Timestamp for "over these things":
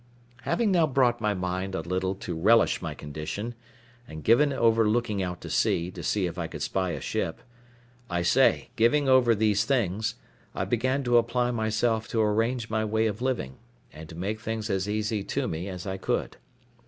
9.07-10.15